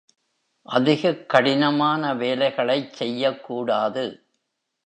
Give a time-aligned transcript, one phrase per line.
[0.65, 4.05] அதிகக் கடினமான வேலைகளைச் செய்யக் கூடாது.